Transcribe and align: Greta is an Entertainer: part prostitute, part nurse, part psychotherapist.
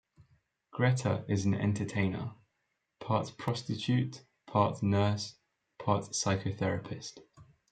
Greta 0.71 1.23
is 1.29 1.45
an 1.45 1.53
Entertainer: 1.53 2.33
part 2.99 3.37
prostitute, 3.37 4.23
part 4.47 4.81
nurse, 4.81 5.35
part 5.77 6.05
psychotherapist. 6.05 7.19